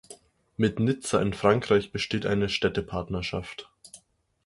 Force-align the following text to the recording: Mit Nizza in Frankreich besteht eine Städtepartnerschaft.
Mit 0.57 0.79
Nizza 0.79 1.21
in 1.21 1.31
Frankreich 1.31 1.91
besteht 1.91 2.25
eine 2.25 2.49
Städtepartnerschaft. 2.49 3.69